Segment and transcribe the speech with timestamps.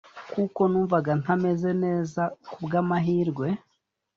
[0.33, 3.47] kuko numvaga ntameze neza Ku bw’amahirwe,